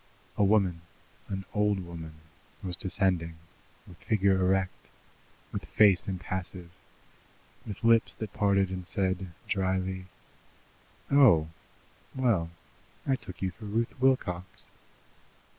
[0.35, 0.81] A woman,
[1.27, 2.15] an old woman,
[2.63, 3.35] was descending,
[3.87, 4.89] with figure erect,
[5.51, 6.71] with face impassive,
[7.67, 10.07] with lips that parted and said dryly:
[11.11, 11.49] "Oh!
[12.15, 12.49] Well,
[13.05, 14.69] I took you for Ruth Wilcox."